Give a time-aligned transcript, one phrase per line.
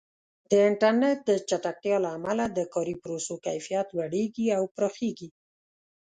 [0.49, 5.29] د انټرنیټ د چټکتیا له امله د کاري پروسو کیفیت لوړېږي او پراخېږي.